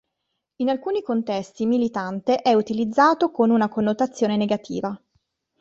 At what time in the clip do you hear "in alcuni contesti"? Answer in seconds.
0.61-1.67